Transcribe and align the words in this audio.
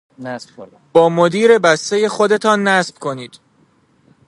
با 0.93 1.09
مدیربستهٔ 1.09 2.09
خودتان 2.09 2.67
نصب 2.67 2.99
کنید. 2.99 3.39